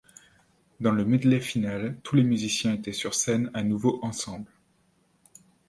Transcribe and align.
Dans 0.79 0.93
le 0.93 1.05
medley 1.05 1.39
final 1.39 1.95
tous 2.01 2.15
les 2.15 2.23
musiciens 2.23 2.73
étaient 2.73 2.91
sur 2.91 3.13
scène 3.13 3.51
à 3.53 3.61
nouveau 3.61 3.99
ensemble. 4.01 4.49